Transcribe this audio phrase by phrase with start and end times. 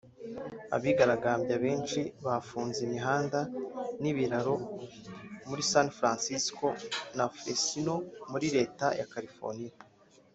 [0.75, 3.39] Abigaragambya benshi bafunze imihanda
[4.01, 4.55] n’ibiraro
[5.47, 6.67] muri San Francisco
[7.17, 7.95] na Fresno
[8.31, 9.73] muri Leta ya California